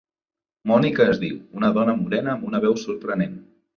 [0.69, 3.37] Mònica es diu, una dona morena amb una veu sorprenent.